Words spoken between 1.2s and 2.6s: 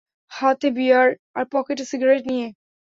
আর পকেটে সিগারেট নিয়ে।